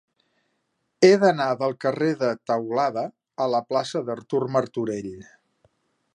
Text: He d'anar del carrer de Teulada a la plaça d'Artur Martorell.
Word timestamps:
He 1.07 1.11
d'anar 1.23 1.49
del 1.59 1.75
carrer 1.85 2.07
de 2.23 2.31
Teulada 2.53 3.05
a 3.47 3.51
la 3.57 3.63
plaça 3.71 4.05
d'Artur 4.09 4.43
Martorell. 4.57 5.15